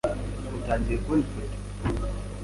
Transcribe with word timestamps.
Utangiye 0.57 0.97
kubona 1.03 1.23
ifoto? 1.25 1.33